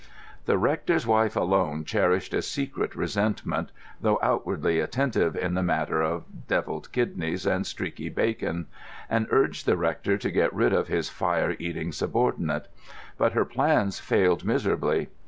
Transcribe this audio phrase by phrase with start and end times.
[0.45, 6.47] The rector's wife alone cherished a secret resentment (though outwardly attentive in the matter of
[6.47, 8.65] devilled kidneys and streaky bacon),
[9.11, 12.67] and urged the rector to get rid of his fire eating subordinate;
[13.19, 15.09] but her plans failed miserably.